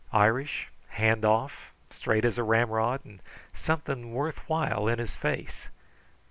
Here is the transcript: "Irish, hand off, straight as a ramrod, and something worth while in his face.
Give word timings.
"Irish, 0.13 0.67
hand 0.93 1.23
off, 1.23 1.71
straight 1.91 2.25
as 2.25 2.39
a 2.39 2.43
ramrod, 2.43 3.05
and 3.05 3.21
something 3.53 4.15
worth 4.15 4.39
while 4.49 4.87
in 4.87 4.97
his 4.97 5.15
face. 5.15 5.67